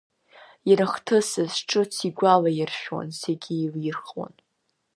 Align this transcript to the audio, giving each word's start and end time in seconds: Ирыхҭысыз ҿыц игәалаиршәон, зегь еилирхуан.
Ирыхҭысыз 0.69 1.53
ҿыц 1.69 1.93
игәалаиршәон, 2.09 3.07
зегь 3.19 3.47
еилирхуан. 3.55 4.33